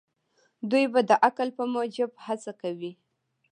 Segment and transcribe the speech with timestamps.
[0.69, 2.91] دوی به د عقل په موجب هڅه کوي.